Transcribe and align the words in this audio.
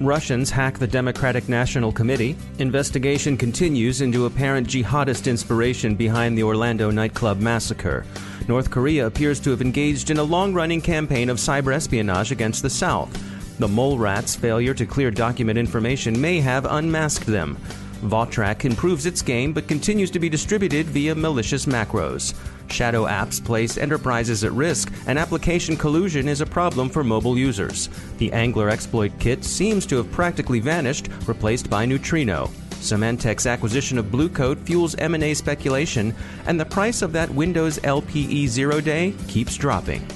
Russians 0.00 0.48
hack 0.48 0.78
the 0.78 0.86
Democratic 0.86 1.48
National 1.48 1.90
Committee. 1.90 2.36
Investigation 2.60 3.36
continues 3.36 4.00
into 4.00 4.26
apparent 4.26 4.68
jihadist 4.68 5.28
inspiration 5.28 5.96
behind 5.96 6.38
the 6.38 6.44
Orlando 6.44 6.92
nightclub 6.92 7.40
massacre. 7.40 8.06
North 8.46 8.70
Korea 8.70 9.08
appears 9.08 9.40
to 9.40 9.50
have 9.50 9.60
engaged 9.60 10.10
in 10.10 10.18
a 10.18 10.22
long 10.22 10.54
running 10.54 10.80
campaign 10.80 11.28
of 11.28 11.38
cyber 11.38 11.74
espionage 11.74 12.30
against 12.30 12.62
the 12.62 12.70
South. 12.70 13.10
The 13.58 13.66
mole 13.66 13.98
rat's 13.98 14.36
failure 14.36 14.72
to 14.74 14.86
clear 14.86 15.10
document 15.10 15.58
information 15.58 16.20
may 16.20 16.38
have 16.38 16.64
unmasked 16.64 17.26
them. 17.26 17.58
Vawtrak 18.02 18.64
improves 18.64 19.04
its 19.04 19.20
game 19.20 19.52
but 19.52 19.66
continues 19.66 20.12
to 20.12 20.20
be 20.20 20.28
distributed 20.28 20.86
via 20.86 21.16
malicious 21.16 21.66
macros. 21.66 22.34
Shadow 22.70 23.06
apps 23.06 23.42
place 23.42 23.78
enterprises 23.78 24.44
at 24.44 24.52
risk, 24.52 24.92
and 25.06 25.18
application 25.18 25.76
collusion 25.76 26.28
is 26.28 26.40
a 26.40 26.46
problem 26.46 26.88
for 26.88 27.02
mobile 27.02 27.36
users. 27.36 27.88
The 28.18 28.32
Angler 28.32 28.68
exploit 28.68 29.12
kit 29.18 29.44
seems 29.44 29.86
to 29.86 29.96
have 29.96 30.10
practically 30.12 30.60
vanished, 30.60 31.08
replaced 31.26 31.68
by 31.70 31.86
Neutrino. 31.86 32.50
Symantec's 32.80 33.46
acquisition 33.46 33.98
of 33.98 34.06
Bluecoat 34.06 34.58
fuels 34.58 34.94
M&A 34.96 35.34
speculation, 35.34 36.14
and 36.46 36.60
the 36.60 36.64
price 36.64 37.02
of 37.02 37.12
that 37.12 37.30
Windows 37.30 37.78
LPE 37.80 38.46
zero 38.46 38.80
day 38.80 39.14
keeps 39.26 39.56
dropping. 39.56 40.06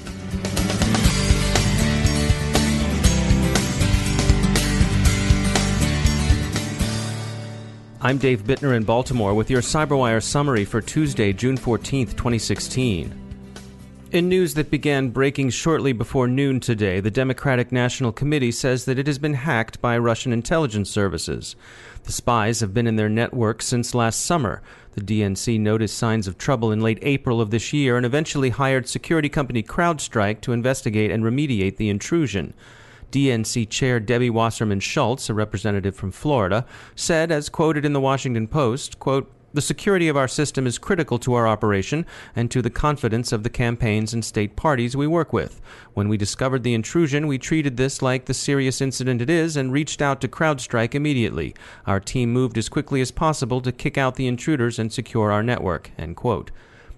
I'm 8.05 8.17
Dave 8.17 8.43
Bittner 8.43 8.75
in 8.75 8.83
Baltimore 8.83 9.33
with 9.33 9.49
your 9.49 9.61
CyberWire 9.61 10.21
summary 10.21 10.65
for 10.65 10.81
Tuesday, 10.81 11.31
June 11.31 11.55
14, 11.55 12.07
2016. 12.07 13.13
In 14.11 14.27
news 14.27 14.55
that 14.55 14.69
began 14.69 15.07
breaking 15.07 15.51
shortly 15.51 15.93
before 15.93 16.27
noon 16.27 16.59
today, 16.59 16.99
the 16.99 17.09
Democratic 17.09 17.71
National 17.71 18.11
Committee 18.11 18.51
says 18.51 18.83
that 18.83 18.99
it 18.99 19.07
has 19.07 19.19
been 19.19 19.35
hacked 19.35 19.79
by 19.79 19.97
Russian 19.97 20.33
intelligence 20.33 20.89
services. 20.89 21.55
The 22.03 22.11
spies 22.11 22.59
have 22.59 22.73
been 22.73 22.87
in 22.87 22.97
their 22.97 23.07
network 23.07 23.61
since 23.61 23.95
last 23.95 24.25
summer. 24.25 24.61
The 24.95 25.01
DNC 25.01 25.57
noticed 25.61 25.97
signs 25.97 26.27
of 26.27 26.37
trouble 26.37 26.73
in 26.73 26.81
late 26.81 26.99
April 27.03 27.39
of 27.39 27.51
this 27.51 27.71
year 27.71 27.95
and 27.95 28.05
eventually 28.05 28.49
hired 28.49 28.89
security 28.89 29.29
company 29.29 29.63
CrowdStrike 29.63 30.41
to 30.41 30.51
investigate 30.51 31.09
and 31.09 31.23
remediate 31.23 31.77
the 31.77 31.87
intrusion. 31.87 32.53
DNC 33.13 33.69
Chair 33.69 33.99
Debbie 33.99 34.31
Wasserman 34.31 34.79
Schultz, 34.79 35.29
a 35.29 35.35
representative 35.35 35.95
from 35.95 36.11
Florida, 36.11 36.65
said, 36.95 37.31
as 37.31 37.47
quoted 37.47 37.85
in 37.85 37.93
the 37.93 38.01
Washington 38.01 38.47
Post, 38.47 38.97
quote, 38.97 39.31
the 39.53 39.61
security 39.61 40.07
of 40.07 40.17
our 40.17 40.27
system 40.27 40.65
is 40.65 40.79
critical 40.79 41.19
to 41.19 41.35
our 41.35 41.47
operation 41.47 42.07
and 42.35 42.49
to 42.49 42.59
the 42.59 42.71
confidence 42.71 43.31
of 43.31 43.43
the 43.43 43.51
campaigns 43.51 44.15
and 44.15 44.25
state 44.25 44.55
parties 44.55 44.97
we 44.97 45.05
work 45.05 45.31
with. 45.31 45.61
When 45.93 46.09
we 46.09 46.17
discovered 46.17 46.63
the 46.63 46.73
intrusion, 46.73 47.27
we 47.27 47.37
treated 47.37 47.77
this 47.77 48.01
like 48.01 48.25
the 48.25 48.33
serious 48.33 48.81
incident 48.81 49.21
it 49.21 49.29
is 49.29 49.55
and 49.55 49.71
reached 49.71 50.01
out 50.01 50.19
to 50.21 50.27
CrowdStrike 50.27 50.95
immediately. 50.95 51.53
Our 51.85 51.99
team 51.99 52.33
moved 52.33 52.57
as 52.57 52.67
quickly 52.67 52.99
as 52.99 53.11
possible 53.11 53.61
to 53.61 53.71
kick 53.71 53.95
out 53.95 54.15
the 54.15 54.25
intruders 54.25 54.79
and 54.79 54.91
secure 54.91 55.31
our 55.31 55.43
network. 55.43 55.91
End 55.99 56.15
quote. 56.15 56.49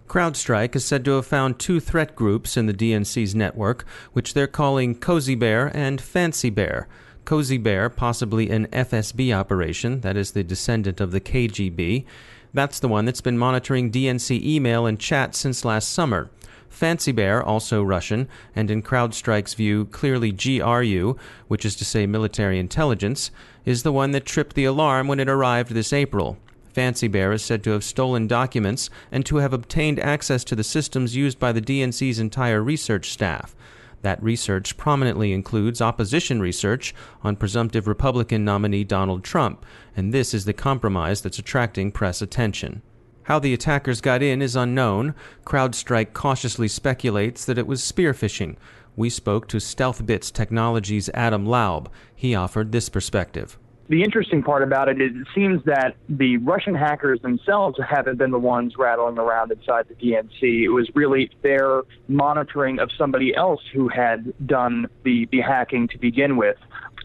CrowdStrike 0.07 0.75
is 0.75 0.85
said 0.85 1.03
to 1.05 1.11
have 1.11 1.25
found 1.25 1.57
two 1.57 1.79
threat 1.79 2.15
groups 2.15 2.57
in 2.57 2.67
the 2.67 2.73
DNC's 2.73 3.33
network, 3.33 3.85
which 4.13 4.33
they're 4.33 4.47
calling 4.47 4.95
Cozy 4.95 5.35
Bear 5.35 5.75
and 5.75 5.99
Fancy 5.99 6.51
Bear. 6.51 6.87
Cozy 7.25 7.57
Bear, 7.57 7.89
possibly 7.89 8.51
an 8.51 8.67
FSB 8.67 9.35
operation, 9.35 10.01
that 10.01 10.15
is 10.15 10.31
the 10.31 10.43
descendant 10.43 11.01
of 11.01 11.11
the 11.11 11.19
KGB. 11.19 12.05
That's 12.53 12.79
the 12.79 12.87
one 12.87 13.05
that's 13.05 13.21
been 13.21 13.37
monitoring 13.37 13.91
DNC 13.91 14.43
email 14.43 14.85
and 14.85 14.99
chat 14.99 15.35
since 15.35 15.65
last 15.65 15.91
summer. 15.91 16.29
Fancy 16.69 17.11
Bear, 17.11 17.41
also 17.41 17.81
Russian, 17.81 18.27
and 18.55 18.69
in 18.69 18.83
CrowdStrike's 18.83 19.55
view, 19.55 19.85
clearly 19.85 20.31
GRU, 20.31 21.17
which 21.47 21.65
is 21.65 21.75
to 21.77 21.85
say 21.85 22.05
military 22.05 22.59
intelligence, 22.59 23.31
is 23.65 23.81
the 23.81 23.91
one 23.91 24.11
that 24.11 24.25
tripped 24.25 24.55
the 24.55 24.65
alarm 24.65 25.07
when 25.07 25.19
it 25.19 25.29
arrived 25.29 25.71
this 25.71 25.91
April. 25.91 26.37
Fancy 26.75 27.07
Bear 27.07 27.31
is 27.31 27.41
said 27.41 27.63
to 27.63 27.71
have 27.71 27.85
stolen 27.85 28.27
documents 28.27 28.89
and 29.09 29.25
to 29.25 29.37
have 29.37 29.53
obtained 29.53 29.97
access 29.97 30.43
to 30.43 30.57
the 30.57 30.63
systems 30.63 31.15
used 31.15 31.39
by 31.39 31.53
the 31.53 31.61
DNC's 31.61 32.19
entire 32.19 32.61
research 32.61 33.11
staff. 33.11 33.55
That 34.01 34.21
research 34.21 34.75
prominently 34.75 35.31
includes 35.31 35.81
opposition 35.81 36.41
research 36.41 36.93
on 37.23 37.37
presumptive 37.37 37.87
Republican 37.87 38.43
nominee 38.43 38.83
Donald 38.83 39.23
Trump, 39.23 39.65
and 39.95 40.13
this 40.13 40.33
is 40.33 40.43
the 40.43 40.51
compromise 40.51 41.21
that's 41.21 41.39
attracting 41.39 41.93
press 41.93 42.21
attention. 42.21 42.81
How 43.23 43.39
the 43.39 43.53
attackers 43.53 44.01
got 44.01 44.21
in 44.21 44.41
is 44.41 44.57
unknown. 44.57 45.15
CrowdStrike 45.45 46.11
cautiously 46.11 46.67
speculates 46.67 47.45
that 47.45 47.57
it 47.57 47.67
was 47.67 47.81
spear 47.81 48.11
phishing. 48.11 48.57
We 48.97 49.09
spoke 49.09 49.47
to 49.47 49.57
StealthBits 49.57 50.29
Technologies' 50.33 51.09
Adam 51.13 51.45
Laub. 51.45 51.87
He 52.13 52.35
offered 52.35 52.73
this 52.73 52.89
perspective 52.89 53.57
the 53.87 54.01
interesting 54.01 54.41
part 54.41 54.63
about 54.63 54.89
it 54.89 54.99
is 55.01 55.11
it 55.13 55.27
seems 55.35 55.63
that 55.65 55.95
the 56.09 56.37
Russian 56.37 56.73
hackers 56.73 57.21
themselves 57.21 57.77
haven't 57.87 58.17
been 58.17 58.31
the 58.31 58.39
ones 58.39 58.73
rattling 58.77 59.17
around 59.19 59.51
inside 59.51 59.87
the 59.87 59.95
DNC. 59.95 60.63
It 60.63 60.69
was 60.69 60.89
really 60.95 61.29
their 61.43 61.83
monitoring 62.07 62.79
of 62.79 62.89
somebody 62.97 63.35
else 63.35 63.61
who 63.73 63.87
had 63.87 64.33
done 64.47 64.87
the, 65.03 65.27
the 65.31 65.41
hacking 65.41 65.87
to 65.89 65.99
begin 65.99 66.35
with, 66.35 66.57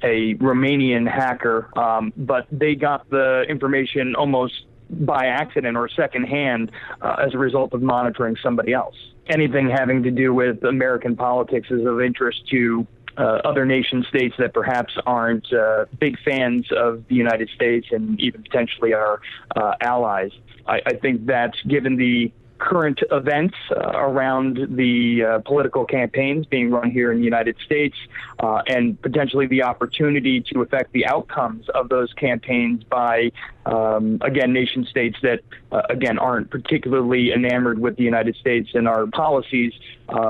a 0.03 0.35
Romanian 0.37 1.11
hacker. 1.11 1.69
Um, 1.79 2.13
but 2.17 2.47
they 2.51 2.75
got 2.75 3.09
the 3.11 3.45
information 3.49 4.15
almost 4.15 4.65
by 4.91 5.27
accident 5.27 5.77
or 5.77 5.89
secondhand 5.89 6.73
uh, 7.03 7.17
as 7.25 7.35
a 7.35 7.39
result 7.39 7.75
of 7.75 7.83
monitoring 7.83 8.37
somebody 8.43 8.73
else. 8.73 8.97
Anything 9.29 9.71
having 9.71 10.03
to 10.03 10.11
do 10.11 10.35
with 10.35 10.65
American 10.65 11.15
politics 11.15 11.71
is 11.71 11.87
of 11.87 12.01
interest 12.01 12.49
to 12.49 12.87
other 13.23 13.67
nation 13.67 14.05
states 14.09 14.35
that 14.39 14.55
perhaps 14.55 14.95
aren't 15.07 15.53
uh, 15.53 15.87
big 15.99 16.19
fans 16.25 16.67
of 16.73 17.07
the 17.09 17.15
United 17.15 17.49
States 17.55 17.89
and 17.91 18.21
even 18.21 18.43
potentially 18.43 18.95
our 18.95 19.21
uh, 19.57 19.75
allies. 19.81 20.33
I, 20.67 20.81
I, 20.87 20.95
think 20.95 21.27
that 21.27 21.55
given 21.67 21.97
the 21.97 22.33
current 22.61 23.03
events 23.11 23.57
uh, 23.71 23.91
around 23.95 24.59
the 24.77 25.25
uh, 25.25 25.39
political 25.41 25.85
campaigns 25.85 26.47
being 26.47 26.71
run 26.71 26.91
here 26.91 27.11
in 27.11 27.19
the 27.19 27.25
United 27.25 27.57
States 27.65 27.97
uh, 28.39 28.63
and 28.67 29.01
potentially 29.03 29.47
the 29.47 29.63
opportunity 29.63 30.41
to 30.41 30.61
affect 30.63 30.93
the 30.93 31.07
outcomes 31.07 31.69
of 31.71 31.89
those 31.89 32.13
campaigns 32.13 32.85
by, 32.85 33.33
um, 33.67 34.19
again, 34.21 34.53
nation 34.53 34.85
states 34.85 35.17
that, 35.23 35.41
again, 35.89 36.19
aren't 36.19 36.51
particularly 36.51 37.33
enamored 37.33 37.79
with 37.79 37.97
the 37.97 38.05
United 38.05 38.37
States 38.37 38.71
and 38.75 38.87
our 38.87 39.07
policies 39.07 39.73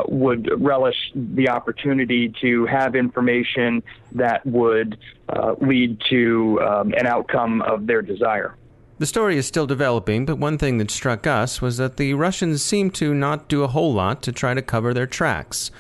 would 0.09 0.49
relish 0.61 1.11
the 1.15 1.49
opportunity 1.49 2.33
to 2.41 2.67
have 2.67 2.95
information 2.95 3.83
that 4.13 4.45
would 4.47 4.99
lead 5.61 6.01
to 6.09 6.61
um, 6.63 6.95
an 6.95 7.07
outcome 7.07 7.63
of 7.63 7.87
their 7.87 8.03
desire. 8.03 8.55
The 9.01 9.07
story 9.07 9.39
is 9.39 9.47
still 9.47 9.67
developing, 9.67 10.27
but 10.27 10.37
one 10.37 10.59
thing 10.59 10.77
that 10.77 10.91
struck 10.91 11.27
us 11.27 11.63
was 11.63 11.79
that 11.79 11.97
the 11.97 12.13
Russians 12.13 12.63
seem 12.63 12.91
to 12.91 13.15
not 13.15 13.49
do 13.49 13.63
a 13.63 13.69
whole 13.69 13.95
lot 13.95 14.21
to 14.25 14.31
try 14.31 14.53
to 14.53 14.61
cover 14.61 14.93
their 14.93 15.07
tracks. 15.07 15.71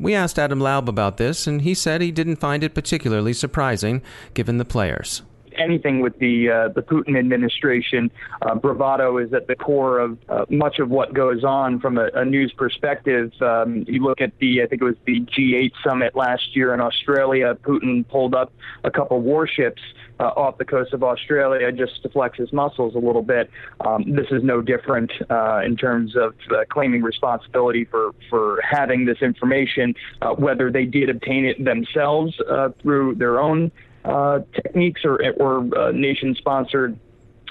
We 0.00 0.12
asked 0.12 0.40
Adam 0.40 0.58
Laub 0.58 0.88
about 0.88 1.16
this, 1.16 1.46
and 1.46 1.62
he 1.62 1.72
said 1.72 2.00
he 2.00 2.10
didn't 2.10 2.40
find 2.40 2.64
it 2.64 2.74
particularly 2.74 3.32
surprising 3.32 4.02
given 4.34 4.58
the 4.58 4.64
players 4.64 5.22
anything 5.56 6.00
with 6.00 6.18
the 6.18 6.50
uh, 6.50 6.68
the 6.72 6.82
Putin 6.82 7.18
administration. 7.18 8.10
Uh, 8.42 8.56
bravado 8.56 9.18
is 9.18 9.32
at 9.32 9.46
the 9.46 9.54
core 9.54 9.98
of 9.98 10.18
uh, 10.28 10.44
much 10.50 10.78
of 10.78 10.90
what 10.90 11.14
goes 11.14 11.44
on 11.44 11.80
from 11.80 11.98
a, 11.98 12.08
a 12.14 12.24
news 12.24 12.52
perspective. 12.56 13.30
Um, 13.40 13.84
you 13.86 14.02
look 14.02 14.20
at 14.20 14.32
the 14.40 14.62
I 14.62 14.66
think 14.66 14.82
it 14.82 14.84
was 14.84 14.96
the 15.06 15.20
G8 15.20 15.70
summit 15.86 16.16
last 16.16 16.56
year 16.56 16.74
in 16.74 16.80
Australia. 16.80 17.56
Putin 17.62 18.06
pulled 18.08 18.34
up 18.34 18.52
a 18.82 18.90
couple 18.90 19.20
warships 19.20 19.80
uh, 20.20 20.24
off 20.24 20.58
the 20.58 20.64
coast 20.64 20.92
of 20.92 21.02
Australia 21.02 21.70
just 21.72 22.02
to 22.02 22.08
flex 22.08 22.38
his 22.38 22.52
muscles 22.52 22.94
a 22.94 22.98
little 22.98 23.22
bit. 23.22 23.50
Um, 23.80 24.12
this 24.14 24.26
is 24.30 24.42
no 24.42 24.60
different 24.62 25.12
uh, 25.30 25.60
in 25.64 25.76
terms 25.76 26.16
of 26.16 26.34
uh, 26.50 26.64
claiming 26.70 27.02
responsibility 27.02 27.84
for, 27.84 28.12
for 28.30 28.60
having 28.62 29.04
this 29.04 29.18
information, 29.22 29.94
uh, 30.22 30.30
whether 30.30 30.70
they 30.70 30.84
did 30.84 31.10
obtain 31.10 31.44
it 31.44 31.62
themselves 31.64 32.34
uh, 32.48 32.70
through 32.80 33.16
their 33.16 33.40
own 33.40 33.70
uh, 34.04 34.40
techniques 34.54 35.02
or, 35.04 35.18
or 35.38 35.92
nation 35.92 36.34
sponsored 36.36 36.98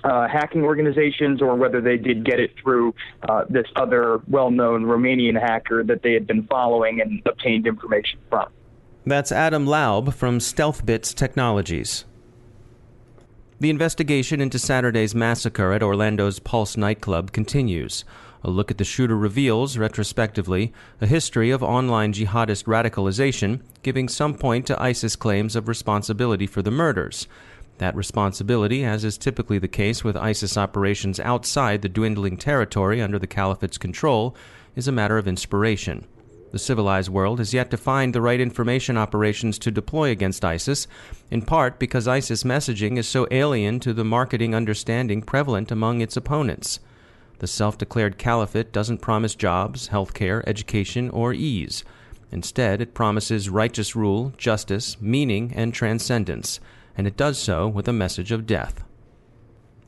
uh, 0.03 0.27
hacking 0.27 0.63
organizations 0.63 1.41
or 1.41 1.55
whether 1.55 1.81
they 1.81 1.97
did 1.97 2.25
get 2.25 2.39
it 2.39 2.51
through 2.61 2.93
uh, 3.29 3.45
this 3.49 3.67
other 3.75 4.19
well 4.27 4.51
known 4.51 4.83
Romanian 4.83 5.39
hacker 5.39 5.83
that 5.83 6.01
they 6.03 6.13
had 6.13 6.27
been 6.27 6.43
following 6.47 7.01
and 7.01 7.21
obtained 7.25 7.65
information 7.67 8.19
from. 8.29 8.49
That's 9.05 9.31
Adam 9.31 9.65
Laub 9.65 10.13
from 10.13 10.39
StealthBits 10.39 11.13
Technologies. 11.13 12.05
The 13.63 13.69
investigation 13.69 14.41
into 14.41 14.59
Saturday's 14.59 15.15
massacre 15.15 15.71
at 15.71 15.81
Orlando's 15.81 16.37
Pulse 16.37 16.75
nightclub 16.75 17.31
continues. 17.31 18.03
A 18.43 18.49
look 18.49 18.69
at 18.69 18.77
the 18.77 18.83
shooter 18.83 19.15
reveals, 19.15 19.77
retrospectively, 19.77 20.73
a 20.99 21.07
history 21.07 21.49
of 21.49 21.63
online 21.63 22.11
jihadist 22.11 22.65
radicalization, 22.65 23.61
giving 23.81 24.09
some 24.09 24.33
point 24.33 24.67
to 24.67 24.81
ISIS 24.81 25.15
claims 25.15 25.55
of 25.55 25.69
responsibility 25.69 26.45
for 26.45 26.61
the 26.61 26.71
murders. 26.71 27.25
That 27.77 27.95
responsibility, 27.95 28.83
as 28.83 29.05
is 29.05 29.17
typically 29.17 29.59
the 29.59 29.69
case 29.69 30.03
with 30.03 30.17
ISIS 30.17 30.57
operations 30.57 31.21
outside 31.21 31.83
the 31.83 31.87
dwindling 31.87 32.35
territory 32.35 33.01
under 33.01 33.17
the 33.17 33.27
caliphate's 33.27 33.77
control, 33.77 34.35
is 34.75 34.89
a 34.89 34.91
matter 34.91 35.17
of 35.17 35.25
inspiration. 35.25 36.05
The 36.53 36.59
civilized 36.59 37.09
world 37.09 37.39
has 37.39 37.51
yet 37.51 37.71
to 37.71 37.77
find 37.77 38.13
the 38.13 38.21
right 38.21 38.39
information 38.39 38.95
operations 38.95 39.57
to 39.57 39.71
deploy 39.71 40.11
against 40.11 40.45
ISIS, 40.45 40.85
in 41.31 41.41
part 41.41 41.79
because 41.79 42.07
ISIS 42.07 42.43
messaging 42.43 42.99
is 42.99 43.07
so 43.07 43.25
alien 43.31 43.79
to 43.79 43.91
the 43.91 44.03
marketing 44.03 44.53
understanding 44.53 45.23
prevalent 45.23 45.71
among 45.71 45.99
its 45.99 46.15
opponents. 46.15 46.79
The 47.39 47.47
self 47.47 47.79
declared 47.79 48.19
caliphate 48.19 48.71
doesn't 48.71 48.99
promise 48.99 49.33
jobs, 49.33 49.87
health 49.87 50.13
care, 50.13 50.47
education, 50.47 51.09
or 51.09 51.33
ease. 51.33 51.83
Instead, 52.31 52.81
it 52.81 52.93
promises 52.93 53.49
righteous 53.49 53.95
rule, 53.95 54.31
justice, 54.37 55.01
meaning, 55.01 55.53
and 55.55 55.73
transcendence, 55.73 56.59
and 56.95 57.07
it 57.07 57.17
does 57.17 57.39
so 57.39 57.67
with 57.67 57.87
a 57.87 57.93
message 57.93 58.31
of 58.31 58.45
death. 58.45 58.83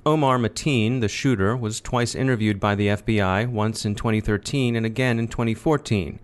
Omar 0.04 0.40
Mateen, 0.40 1.00
the 1.00 1.10
shooter, 1.10 1.56
was 1.56 1.80
twice 1.80 2.16
interviewed 2.16 2.60
by 2.60 2.74
the 2.74 2.88
FBI, 2.88 3.48
once 3.48 3.86
in 3.86 3.94
2013 3.94 4.76
and 4.76 4.84
again 4.84 5.20
in 5.20 5.28
2014. 5.28 6.20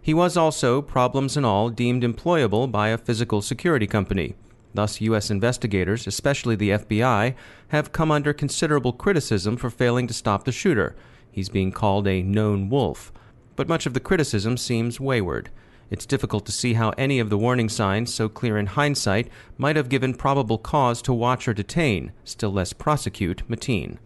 He 0.00 0.14
was 0.14 0.36
also, 0.36 0.80
problems 0.80 1.36
and 1.36 1.44
all, 1.44 1.70
deemed 1.70 2.02
employable 2.02 2.70
by 2.70 2.88
a 2.88 2.98
physical 2.98 3.42
security 3.42 3.86
company. 3.86 4.34
Thus, 4.74 5.00
U.S. 5.00 5.30
investigators, 5.30 6.06
especially 6.06 6.56
the 6.56 6.70
FBI, 6.70 7.34
have 7.68 7.92
come 7.92 8.10
under 8.10 8.32
considerable 8.32 8.92
criticism 8.92 9.56
for 9.56 9.70
failing 9.70 10.06
to 10.06 10.14
stop 10.14 10.44
the 10.44 10.52
shooter. 10.52 10.94
He's 11.30 11.48
being 11.48 11.72
called 11.72 12.06
a 12.06 12.22
known 12.22 12.68
wolf. 12.68 13.12
But 13.56 13.68
much 13.68 13.86
of 13.86 13.94
the 13.94 14.00
criticism 14.00 14.56
seems 14.56 15.00
wayward. 15.00 15.50
It's 15.90 16.06
difficult 16.06 16.44
to 16.46 16.52
see 16.52 16.74
how 16.74 16.90
any 16.98 17.18
of 17.18 17.30
the 17.30 17.38
warning 17.38 17.68
signs, 17.68 18.12
so 18.12 18.28
clear 18.28 18.58
in 18.58 18.66
hindsight, 18.66 19.28
might 19.56 19.76
have 19.76 19.88
given 19.88 20.14
probable 20.14 20.58
cause 20.58 21.00
to 21.02 21.12
watch 21.12 21.48
or 21.48 21.54
detain, 21.54 22.12
still 22.24 22.52
less 22.52 22.72
prosecute, 22.72 23.48
Mateen. 23.48 23.98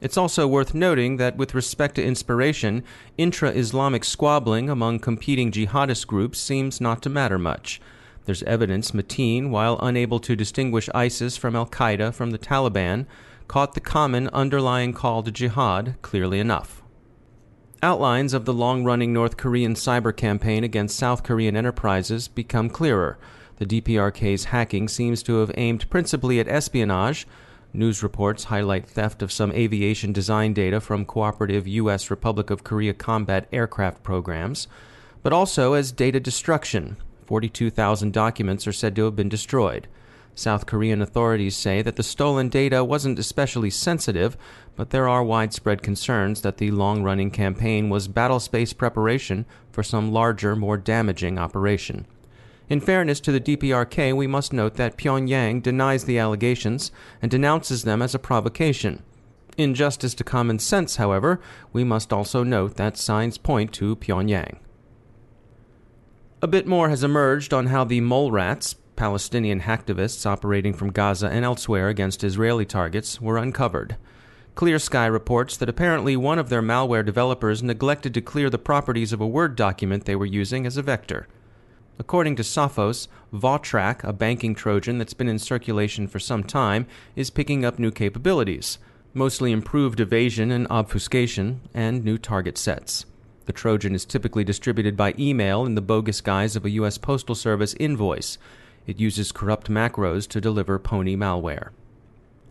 It's 0.00 0.16
also 0.16 0.48
worth 0.48 0.74
noting 0.74 1.18
that 1.18 1.36
with 1.36 1.54
respect 1.54 1.96
to 1.96 2.04
inspiration, 2.04 2.82
intra 3.18 3.50
Islamic 3.50 4.04
squabbling 4.04 4.70
among 4.70 5.00
competing 5.00 5.52
jihadist 5.52 6.06
groups 6.06 6.38
seems 6.38 6.80
not 6.80 7.02
to 7.02 7.10
matter 7.10 7.38
much. 7.38 7.80
There's 8.24 8.42
evidence 8.44 8.92
Mateen, 8.92 9.50
while 9.50 9.78
unable 9.80 10.18
to 10.20 10.36
distinguish 10.36 10.88
ISIS 10.94 11.36
from 11.36 11.54
Al 11.54 11.66
Qaeda 11.66 12.14
from 12.14 12.30
the 12.30 12.38
Taliban, 12.38 13.06
caught 13.48 13.74
the 13.74 13.80
common 13.80 14.28
underlying 14.28 14.92
call 14.92 15.22
to 15.22 15.30
jihad 15.30 15.96
clearly 16.00 16.40
enough. 16.40 16.82
Outlines 17.82 18.32
of 18.32 18.44
the 18.44 18.54
long 18.54 18.84
running 18.84 19.12
North 19.12 19.36
Korean 19.36 19.74
cyber 19.74 20.16
campaign 20.16 20.64
against 20.64 20.98
South 20.98 21.22
Korean 21.22 21.56
enterprises 21.56 22.28
become 22.28 22.70
clearer. 22.70 23.18
The 23.56 23.66
DPRK's 23.66 24.44
hacking 24.44 24.88
seems 24.88 25.22
to 25.24 25.38
have 25.40 25.50
aimed 25.56 25.88
principally 25.90 26.40
at 26.40 26.48
espionage 26.48 27.26
News 27.72 28.02
reports 28.02 28.44
highlight 28.44 28.88
theft 28.88 29.22
of 29.22 29.30
some 29.30 29.52
aviation 29.52 30.12
design 30.12 30.52
data 30.52 30.80
from 30.80 31.04
cooperative 31.04 31.68
U.S. 31.68 32.10
Republic 32.10 32.50
of 32.50 32.64
Korea 32.64 32.92
combat 32.92 33.46
aircraft 33.52 34.02
programs, 34.02 34.66
but 35.22 35.32
also 35.32 35.74
as 35.74 35.92
data 35.92 36.18
destruction. 36.18 36.96
42,000 37.26 38.12
documents 38.12 38.66
are 38.66 38.72
said 38.72 38.96
to 38.96 39.04
have 39.04 39.14
been 39.14 39.28
destroyed. 39.28 39.86
South 40.34 40.66
Korean 40.66 41.00
authorities 41.00 41.56
say 41.56 41.80
that 41.82 41.94
the 41.94 42.02
stolen 42.02 42.48
data 42.48 42.82
wasn't 42.82 43.18
especially 43.20 43.70
sensitive, 43.70 44.36
but 44.74 44.90
there 44.90 45.08
are 45.08 45.22
widespread 45.22 45.82
concerns 45.82 46.42
that 46.42 46.56
the 46.56 46.72
long 46.72 47.04
running 47.04 47.30
campaign 47.30 47.88
was 47.88 48.08
battle 48.08 48.40
space 48.40 48.72
preparation 48.72 49.44
for 49.70 49.82
some 49.84 50.10
larger, 50.10 50.56
more 50.56 50.76
damaging 50.76 51.38
operation. 51.38 52.06
In 52.70 52.80
fairness 52.80 53.18
to 53.22 53.32
the 53.32 53.40
DPRK, 53.40 54.14
we 54.14 54.28
must 54.28 54.52
note 54.52 54.74
that 54.76 54.96
Pyongyang 54.96 55.60
denies 55.60 56.04
the 56.04 56.20
allegations 56.20 56.92
and 57.20 57.28
denounces 57.28 57.82
them 57.82 58.00
as 58.00 58.14
a 58.14 58.18
provocation. 58.20 59.02
In 59.56 59.74
justice 59.74 60.14
to 60.14 60.24
common 60.24 60.60
sense, 60.60 60.94
however, 60.94 61.40
we 61.72 61.82
must 61.82 62.12
also 62.12 62.44
note 62.44 62.76
that 62.76 62.96
signs 62.96 63.38
point 63.38 63.72
to 63.72 63.96
Pyongyang. 63.96 64.58
A 66.40 66.46
bit 66.46 66.64
more 66.68 66.90
has 66.90 67.02
emerged 67.02 67.52
on 67.52 67.66
how 67.66 67.82
the 67.82 68.00
mole 68.00 68.30
rats, 68.30 68.76
Palestinian 68.94 69.62
hacktivists 69.62 70.24
operating 70.24 70.72
from 70.72 70.92
Gaza 70.92 71.26
and 71.26 71.44
elsewhere 71.44 71.88
against 71.88 72.22
Israeli 72.22 72.64
targets, 72.64 73.20
were 73.20 73.36
uncovered. 73.36 73.96
Clear 74.54 74.78
Sky 74.78 75.06
reports 75.06 75.56
that 75.56 75.68
apparently 75.68 76.16
one 76.16 76.38
of 76.38 76.50
their 76.50 76.62
malware 76.62 77.04
developers 77.04 77.64
neglected 77.64 78.14
to 78.14 78.20
clear 78.20 78.48
the 78.48 78.58
properties 78.58 79.12
of 79.12 79.20
a 79.20 79.26
Word 79.26 79.56
document 79.56 80.04
they 80.04 80.14
were 80.14 80.24
using 80.24 80.66
as 80.66 80.76
a 80.76 80.82
vector. 80.82 81.26
According 81.98 82.36
to 82.36 82.42
Sophos, 82.42 83.08
Vawtrak, 83.32 84.02
a 84.04 84.12
banking 84.12 84.54
Trojan 84.54 84.98
that's 84.98 85.14
been 85.14 85.28
in 85.28 85.38
circulation 85.38 86.08
for 86.08 86.18
some 86.18 86.44
time, 86.44 86.86
is 87.14 87.30
picking 87.30 87.64
up 87.64 87.78
new 87.78 87.90
capabilities, 87.90 88.78
mostly 89.12 89.52
improved 89.52 90.00
evasion 90.00 90.50
and 90.50 90.66
obfuscation, 90.68 91.60
and 91.74 92.04
new 92.04 92.18
target 92.18 92.56
sets. 92.56 93.04
The 93.46 93.52
Trojan 93.52 93.94
is 93.94 94.04
typically 94.04 94.44
distributed 94.44 94.96
by 94.96 95.14
email 95.18 95.66
in 95.66 95.74
the 95.74 95.80
bogus 95.80 96.20
guise 96.20 96.56
of 96.56 96.64
a 96.64 96.70
U.S. 96.70 96.98
Postal 96.98 97.34
Service 97.34 97.74
invoice. 97.80 98.38
It 98.86 99.00
uses 99.00 99.32
corrupt 99.32 99.68
macros 99.68 100.28
to 100.28 100.40
deliver 100.40 100.78
pony 100.78 101.16
malware. 101.16 101.70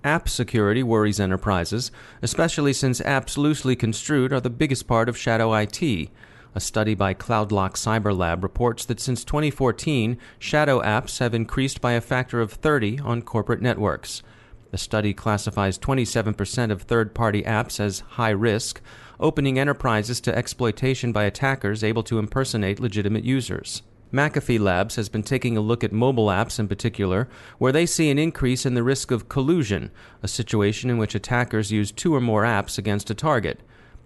App 0.04 0.30
security 0.30 0.82
worries 0.82 1.20
enterprises, 1.20 1.92
especially 2.22 2.72
since 2.72 3.02
apps 3.02 3.38
loosely 3.38 3.76
construed 3.76 4.32
are 4.32 4.40
the 4.40 4.50
biggest 4.50 4.88
part 4.88 5.10
of 5.10 5.18
shadow 5.18 5.54
IT. 5.54 6.10
A 6.56 6.60
study 6.60 6.96
by 6.96 7.14
CloudLock 7.14 7.74
CyberLab 7.74 8.42
reports 8.42 8.84
that 8.86 9.00
since 9.00 9.24
2014, 9.24 10.18
shadow 10.40 10.82
apps 10.82 11.20
have 11.20 11.36
increased 11.36 11.80
by 11.80 11.92
a 11.92 12.02
factor 12.02 12.42
of 12.42 12.54
30 12.54 13.00
on 13.00 13.22
corporate 13.22 13.62
networks. 13.62 14.24
The 14.72 14.80
study 14.80 15.14
classifies 15.14 15.78
27% 15.78 16.72
of 16.72 16.82
third 16.82 17.14
party 17.14 17.44
apps 17.44 17.80
as 17.80 18.00
high 18.00 18.32
risk, 18.32 18.82
opening 19.20 19.60
enterprises 19.60 20.20
to 20.22 20.36
exploitation 20.36 21.12
by 21.12 21.26
attackers 21.26 21.84
able 21.84 22.04
to 22.04 22.18
impersonate 22.18 22.80
legitimate 22.80 23.24
users. 23.24 23.84
McAfee 24.12 24.60
Labs 24.60 24.96
has 24.96 25.08
been 25.08 25.22
taking 25.22 25.56
a 25.56 25.62
look 25.62 25.84
at 25.84 25.92
mobile 25.92 26.28
apps 26.28 26.58
in 26.58 26.68
particular, 26.68 27.30
where 27.60 27.72
they 27.72 27.86
see 27.86 28.10
an 28.10 28.18
increase 28.18 28.66
in 28.66 28.74
the 28.74 28.82
risk 28.82 29.12
of 29.12 29.30
collusion, 29.30 29.92
a 30.24 30.28
situation 30.28 30.90
in 30.90 30.98
which 30.98 31.14
attackers 31.14 31.72
use 31.72 31.92
two 31.92 32.16
or 32.16 32.22
more 32.22 32.44
apps 32.44 32.80
against 32.80 33.12
a 33.12 33.14
target. 33.14 33.62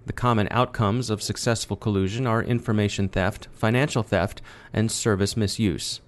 The 0.06 0.14
common 0.14 0.48
outcomes 0.52 1.10
of 1.10 1.22
successful 1.22 1.78
collusion 1.78 2.28
are 2.28 2.44
information 2.44 3.08
theft, 3.08 3.48
financial 3.54 4.04
theft, 4.04 4.42
and 4.74 4.92
service 4.92 5.38
misuse. 5.38 6.02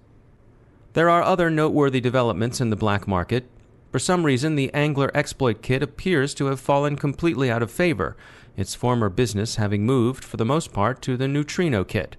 There 0.94 1.10
are 1.10 1.24
other 1.24 1.50
noteworthy 1.50 2.02
developments 2.02 2.60
in 2.60 2.70
the 2.70 2.76
black 2.76 3.08
market. 3.08 3.50
For 3.92 4.00
some 4.00 4.26
reason, 4.26 4.56
the 4.56 4.74
Angler 4.74 5.12
exploit 5.14 5.62
kit 5.62 5.82
appears 5.82 6.34
to 6.36 6.48
have 6.48 6.60
fallen 6.60 6.98
completely 6.98 7.50
out 7.50 7.64
of 7.64 7.72
favor, 7.72 8.18
its 8.58 8.76
former 8.76 9.10
business 9.10 9.56
having 9.56 9.86
moved, 9.86 10.24
for 10.24 10.38
the 10.38 10.46
most 10.46 10.74
part, 10.74 11.02
to 11.04 11.16
the 11.16 11.28
Neutrino 11.28 11.84
kit. 11.84 12.18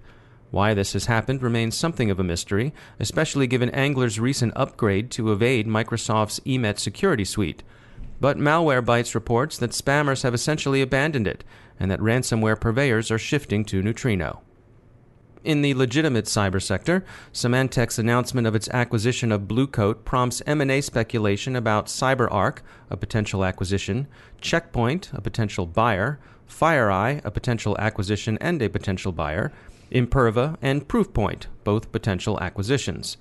Why 0.49 0.73
this 0.73 0.93
has 0.93 1.05
happened 1.05 1.43
remains 1.43 1.75
something 1.75 2.09
of 2.09 2.19
a 2.19 2.23
mystery, 2.23 2.73
especially 2.99 3.47
given 3.47 3.69
Angler's 3.71 4.19
recent 4.19 4.53
upgrade 4.55 5.11
to 5.11 5.31
evade 5.31 5.67
Microsoft's 5.67 6.39
EMET 6.45 6.79
security 6.79 7.25
suite. 7.25 7.63
But 8.19 8.37
Malwarebytes 8.37 9.13
reports 9.13 9.57
that 9.57 9.71
spammers 9.71 10.23
have 10.23 10.33
essentially 10.33 10.81
abandoned 10.81 11.27
it, 11.27 11.43
and 11.79 11.91
that 11.91 11.99
ransomware 11.99 12.59
purveyors 12.59 13.11
are 13.11 13.19
shifting 13.19 13.63
to 13.65 13.81
Neutrino. 13.81 14.41
In 15.43 15.61
the 15.61 15.75
legitimate 15.75 16.25
cyber 16.25 16.61
sector, 16.61 17.05
Symantec's 17.31 17.99
announcement 17.99 18.47
of 18.47 18.55
its 18.55 18.67
acquisition 18.69 19.31
of 19.31 19.47
Bluecoat 19.47 20.03
prompts 20.03 20.41
M&A 20.45 20.81
speculation 20.81 21.55
about 21.55 21.85
CyberArk, 21.85 22.59
a 22.89 22.97
potential 22.97 23.45
acquisition, 23.45 24.07
Checkpoint, 24.41 25.11
a 25.13 25.21
potential 25.21 25.65
buyer, 25.65 26.19
FireEye, 26.49 27.23
a 27.23 27.31
potential 27.31 27.77
acquisition 27.79 28.37
and 28.41 28.61
a 28.61 28.69
potential 28.69 29.11
buyer, 29.11 29.53
Imperva, 29.91 30.57
and 30.61 30.87
Proofpoint, 30.87 31.45
both 31.63 31.91
potential 31.91 32.39
acquisitions. 32.41 33.17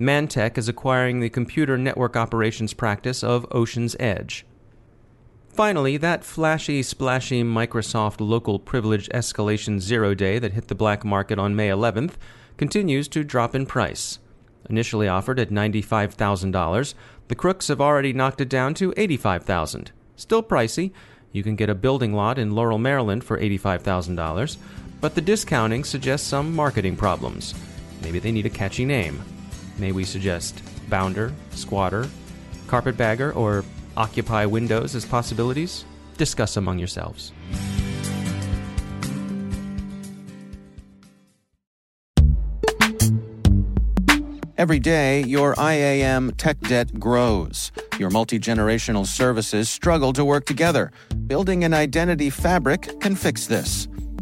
Mantech 0.00 0.56
is 0.56 0.66
acquiring 0.66 1.20
the 1.20 1.28
computer 1.28 1.76
network 1.76 2.16
operations 2.16 2.72
practice 2.72 3.22
of 3.22 3.46
Ocean's 3.50 3.94
Edge. 4.00 4.46
Finally, 5.50 5.98
that 5.98 6.24
flashy, 6.24 6.82
splashy 6.82 7.42
Microsoft 7.42 8.16
local 8.18 8.58
privilege 8.58 9.10
escalation 9.10 9.78
zero 9.78 10.14
day 10.14 10.38
that 10.38 10.54
hit 10.54 10.68
the 10.68 10.74
black 10.74 11.04
market 11.04 11.38
on 11.38 11.54
May 11.54 11.68
11th 11.68 12.14
continues 12.56 13.08
to 13.08 13.22
drop 13.22 13.54
in 13.54 13.66
price. 13.66 14.18
Initially 14.70 15.06
offered 15.06 15.38
at 15.38 15.50
$95,000, 15.50 16.94
the 17.28 17.34
crooks 17.34 17.68
have 17.68 17.80
already 17.80 18.14
knocked 18.14 18.40
it 18.40 18.48
down 18.48 18.72
to 18.74 18.94
85,000. 18.96 19.92
Still 20.16 20.42
pricey. 20.42 20.92
You 21.32 21.42
can 21.42 21.56
get 21.56 21.68
a 21.68 21.74
building 21.74 22.14
lot 22.14 22.38
in 22.38 22.52
Laurel, 22.52 22.78
Maryland 22.78 23.22
for 23.22 23.38
$85,000, 23.38 24.56
but 25.00 25.14
the 25.14 25.20
discounting 25.20 25.84
suggests 25.84 26.26
some 26.26 26.56
marketing 26.56 26.96
problems. 26.96 27.54
Maybe 28.02 28.18
they 28.18 28.32
need 28.32 28.46
a 28.46 28.50
catchy 28.50 28.86
name. 28.86 29.22
May 29.80 29.92
we 29.92 30.04
suggest 30.04 30.62
Bounder, 30.90 31.32
Squatter, 31.52 32.06
Carpetbagger, 32.66 33.32
or 33.32 33.64
Occupy 33.96 34.44
Windows 34.44 34.94
as 34.94 35.06
possibilities? 35.06 35.86
Discuss 36.18 36.58
among 36.58 36.78
yourselves. 36.78 37.32
Every 44.58 44.78
day, 44.78 45.24
your 45.24 45.54
IAM 45.58 46.32
tech 46.32 46.60
debt 46.60 47.00
grows. 47.00 47.72
Your 47.98 48.10
multi 48.10 48.38
generational 48.38 49.06
services 49.06 49.70
struggle 49.70 50.12
to 50.12 50.22
work 50.22 50.44
together. 50.44 50.92
Building 51.26 51.64
an 51.64 51.72
identity 51.72 52.28
fabric 52.28 53.00
can 53.00 53.16
fix 53.16 53.46
this. 53.46 53.88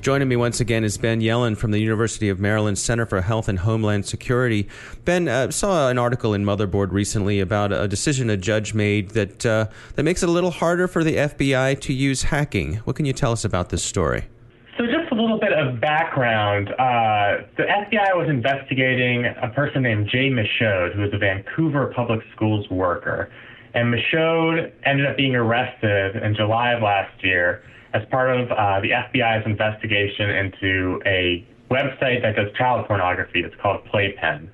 Joining 0.00 0.28
me 0.28 0.36
once 0.36 0.60
again 0.60 0.82
is 0.82 0.96
Ben 0.96 1.20
Yelin 1.20 1.58
from 1.58 1.72
the 1.72 1.78
University 1.78 2.30
of 2.30 2.40
Maryland 2.40 2.78
Center 2.78 3.04
for 3.04 3.20
Health 3.20 3.48
and 3.48 3.58
Homeland 3.58 4.06
Security. 4.06 4.66
Ben 5.04 5.28
uh, 5.28 5.50
saw 5.50 5.90
an 5.90 5.98
article 5.98 6.32
in 6.32 6.42
Motherboard 6.42 6.90
recently 6.90 7.38
about 7.38 7.70
a 7.70 7.86
decision 7.86 8.30
a 8.30 8.36
judge 8.38 8.72
made 8.72 9.10
that 9.10 9.44
uh, 9.44 9.66
that 9.96 10.02
makes 10.04 10.22
it 10.22 10.30
a 10.30 10.32
little 10.32 10.52
harder 10.52 10.88
for 10.88 11.04
the 11.04 11.16
FBI 11.16 11.78
to 11.82 11.92
use 11.92 12.22
hacking. 12.22 12.76
What 12.84 12.96
can 12.96 13.04
you 13.04 13.12
tell 13.12 13.32
us 13.32 13.44
about 13.44 13.68
this 13.68 13.82
story? 13.82 14.24
So, 14.78 14.86
just 14.86 15.12
a 15.12 15.14
little 15.14 15.38
bit 15.38 15.52
of 15.52 15.78
background. 15.82 16.70
Uh, 16.70 17.44
the 17.58 17.64
FBI 17.64 18.16
was 18.16 18.30
investigating 18.30 19.26
a 19.26 19.48
person 19.48 19.82
named 19.82 20.08
Jay 20.10 20.30
Michaud, 20.30 20.92
who 20.94 21.02
was 21.02 21.10
a 21.12 21.18
Vancouver 21.18 21.92
public 21.94 22.20
schools 22.34 22.70
worker. 22.70 23.30
And 23.74 23.90
Michaud 23.90 24.72
ended 24.86 25.04
up 25.04 25.18
being 25.18 25.36
arrested 25.36 26.16
in 26.16 26.34
July 26.34 26.72
of 26.72 26.82
last 26.82 27.22
year 27.22 27.62
as 27.92 28.02
part 28.10 28.30
of 28.30 28.50
uh, 28.50 28.80
the 28.80 28.90
FBI's 28.90 29.46
investigation 29.46 30.30
into 30.30 31.00
a 31.06 31.46
website 31.70 32.22
that 32.22 32.36
does 32.36 32.52
child 32.56 32.86
pornography. 32.86 33.40
It's 33.40 33.54
called 33.60 33.84
Playpen. 33.86 34.50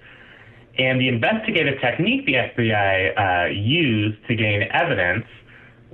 And 0.79 1.01
the 1.01 1.09
investigative 1.09 1.81
technique 1.81 2.27
the 2.27 2.35
FBI 2.35 3.17
uh, 3.17 3.51
used 3.51 4.19
to 4.29 4.35
gain 4.35 4.63
evidence 4.73 5.25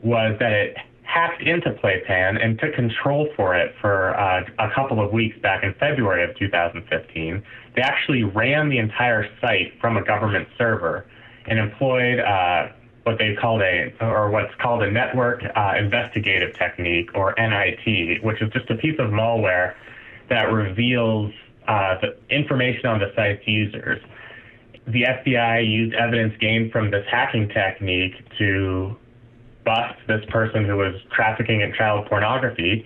was 0.03 0.37
that 0.41 0.53
it 0.53 0.77
hacked 1.03 1.43
into 1.43 1.71
Playpen 1.73 2.39
and 2.39 2.59
took 2.59 2.75
control 2.75 3.29
for 3.37 3.55
it 3.55 3.75
for 3.81 4.19
uh, 4.19 4.43
a 4.59 4.71
couple 4.75 5.05
of 5.05 5.13
weeks 5.13 5.39
back 5.41 5.63
in 5.63 5.75
February 5.75 6.25
of 6.25 6.37
2015. 6.39 7.43
They 7.77 7.83
actually 7.83 8.25
ran 8.25 8.69
the 8.69 8.79
entire 8.79 9.29
site 9.41 9.73
from 9.81 9.97
a 9.97 10.05
government 10.05 10.49
server 10.59 11.07
and 11.47 11.59
employed 11.59 12.19
uh, 12.19 12.69
what 13.05 13.19
they 13.19 13.35
called 13.35 13.63
a, 13.63 13.93
or 14.01 14.31
what's 14.31 14.55
called 14.57 14.83
a 14.83 14.91
network 14.91 15.43
uh, 15.57 15.75
investigative 15.79 16.55
technique, 16.55 17.11
or 17.15 17.35
NIT, 17.37 18.23
which 18.23 18.41
is 18.41 18.51
just 18.53 18.71
a 18.71 18.77
piece 18.77 18.99
of 18.99 19.11
malware 19.11 19.75
that 20.29 20.53
reveals 20.53 21.33
uh, 21.67 21.97
the 22.01 22.17
information 22.35 22.87
on 22.87 22.99
the 23.01 23.13
site's 23.15 23.47
users. 23.47 24.01
The 24.87 25.03
FBI 25.03 25.69
used 25.69 25.95
evidence 25.95 26.35
gained 26.41 26.73
from 26.73 26.91
this 26.91 27.07
hacking 27.11 27.49
technique 27.49 28.15
to 28.39 28.97
bust 29.65 29.95
this 30.09 30.25
person 30.29 30.65
who 30.65 30.77
was 30.77 30.95
trafficking 31.13 31.61
in 31.61 31.73
child 31.75 32.07
pornography. 32.07 32.85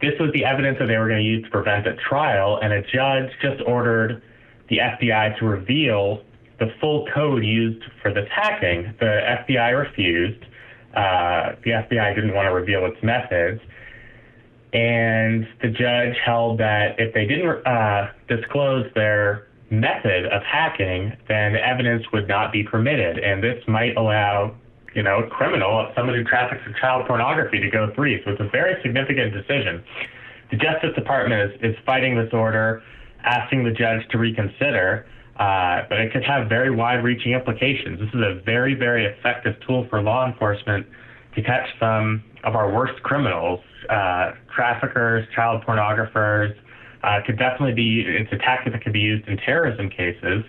This 0.00 0.18
was 0.18 0.32
the 0.32 0.44
evidence 0.44 0.78
that 0.78 0.86
they 0.86 0.96
were 0.98 1.08
going 1.08 1.22
to 1.22 1.28
use 1.28 1.44
to 1.44 1.50
prevent 1.50 1.86
a 1.86 1.94
trial, 1.94 2.58
and 2.62 2.72
a 2.72 2.82
judge 2.82 3.30
just 3.40 3.62
ordered 3.66 4.22
the 4.68 4.78
FBI 4.78 5.38
to 5.38 5.44
reveal 5.44 6.22
the 6.58 6.72
full 6.80 7.06
code 7.14 7.44
used 7.44 7.82
for 8.02 8.12
this 8.12 8.28
hacking. 8.30 8.94
The 8.98 9.20
FBI 9.48 9.78
refused. 9.78 10.44
Uh, 10.94 11.54
the 11.64 11.70
FBI 11.70 12.14
didn't 12.14 12.34
want 12.34 12.46
to 12.46 12.52
reveal 12.52 12.86
its 12.86 13.02
methods. 13.02 13.60
And 14.72 15.46
the 15.62 15.68
judge 15.68 16.14
held 16.24 16.58
that 16.58 16.96
if 16.98 17.14
they 17.14 17.26
didn't 17.26 17.66
uh, 17.66 18.10
disclose 18.28 18.86
their 18.94 19.48
method 19.70 20.26
of 20.26 20.42
hacking, 20.42 21.16
then 21.28 21.56
evidence 21.56 22.04
would 22.12 22.28
not 22.28 22.52
be 22.52 22.62
permitted. 22.62 23.18
And 23.18 23.42
this 23.42 23.62
might 23.66 23.96
allow, 23.96 24.54
you 24.94 25.02
know, 25.02 25.20
a 25.20 25.28
criminal, 25.28 25.90
someone 25.96 26.16
who 26.16 26.24
traffics 26.24 26.62
in 26.66 26.74
child 26.80 27.06
pornography, 27.06 27.60
to 27.60 27.70
go 27.70 27.92
free. 27.94 28.20
So 28.24 28.32
it's 28.32 28.40
a 28.40 28.48
very 28.50 28.80
significant 28.82 29.32
decision. 29.32 29.82
The 30.50 30.56
Justice 30.56 30.94
Department 30.94 31.52
is, 31.52 31.72
is 31.72 31.76
fighting 31.84 32.16
this 32.16 32.32
order, 32.32 32.82
asking 33.24 33.64
the 33.64 33.70
judge 33.70 34.06
to 34.10 34.18
reconsider. 34.18 35.06
Uh, 35.38 35.82
but 35.88 36.00
it 36.00 36.12
could 36.12 36.24
have 36.24 36.48
very 36.48 36.70
wide 36.74 37.04
reaching 37.04 37.32
implications. 37.32 38.00
This 38.00 38.08
is 38.08 38.20
a 38.20 38.40
very, 38.44 38.74
very 38.74 39.06
effective 39.06 39.54
tool 39.66 39.86
for 39.88 40.02
law 40.02 40.26
enforcement 40.26 40.84
to 41.36 41.42
catch 41.42 41.68
some 41.78 42.24
of 42.42 42.56
our 42.56 42.72
worst 42.72 43.00
criminals, 43.04 43.60
uh, 43.88 44.32
traffickers, 44.54 45.26
child 45.34 45.62
pornographers. 45.64 46.54
Uh, 47.04 47.20
could 47.24 47.38
definitely 47.38 47.74
be, 47.74 48.04
it's 48.04 48.32
a 48.32 48.38
tactic 48.38 48.72
that 48.72 48.82
could 48.82 48.92
be 48.92 48.98
used 48.98 49.28
in 49.28 49.36
terrorism 49.36 49.88
cases. 49.88 50.42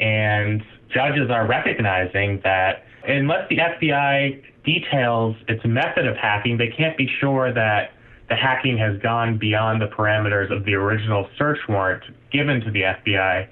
And 0.00 0.60
judges 0.92 1.30
are 1.30 1.46
recognizing 1.46 2.40
that 2.42 2.84
unless 3.06 3.48
the 3.48 3.58
FBI 3.58 4.42
details 4.64 5.36
its 5.46 5.64
method 5.64 6.08
of 6.08 6.16
hacking, 6.16 6.58
they 6.58 6.68
can't 6.76 6.96
be 6.96 7.08
sure 7.20 7.54
that 7.54 7.92
the 8.28 8.34
hacking 8.34 8.78
has 8.78 8.98
gone 9.00 9.38
beyond 9.38 9.80
the 9.80 9.86
parameters 9.86 10.50
of 10.50 10.64
the 10.64 10.74
original 10.74 11.28
search 11.38 11.58
warrant 11.68 12.02
given 12.32 12.60
to 12.62 12.70
the 12.72 12.80
FBI 12.80 13.46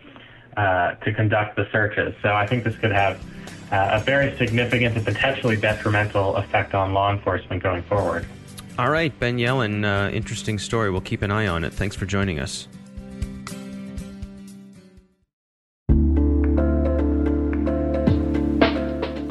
uh, 0.57 0.95
to 0.97 1.13
conduct 1.13 1.57
the 1.57 1.69
searches. 1.71 2.15
So 2.23 2.33
I 2.35 2.47
think 2.47 2.65
this 2.65 2.77
could 2.77 2.93
have 2.93 3.21
uh, 3.71 3.91
a 3.93 4.01
very 4.01 4.37
significant 4.37 4.97
and 4.97 5.05
potentially 5.05 5.57
detrimental 5.57 6.37
effect 6.37 6.75
on 6.75 6.93
law 6.93 7.11
enforcement 7.11 7.63
going 7.63 7.83
forward. 7.83 8.27
All 8.79 8.91
right, 8.91 9.19
Ben 9.19 9.39
Yelin, 9.39 9.85
uh, 9.85 10.11
interesting 10.11 10.59
story. 10.59 10.91
We'll 10.91 11.01
keep 11.01 11.23
an 11.23 11.31
eye 11.31 11.47
on 11.47 11.65
it. 11.65 11.73
Thanks 11.73 11.97
for 11.97 12.07
joining 12.07 12.41
us. 12.41 12.69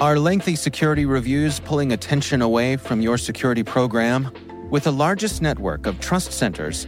Are 0.01 0.17
lengthy 0.17 0.55
security 0.55 1.05
reviews 1.05 1.59
pulling 1.59 1.91
attention 1.91 2.41
away 2.41 2.75
from 2.75 3.01
your 3.01 3.19
security 3.19 3.63
program? 3.63 4.31
With 4.71 4.85
the 4.85 4.91
largest 4.91 5.43
network 5.43 5.85
of 5.85 5.99
trust 5.99 6.31
centers, 6.31 6.87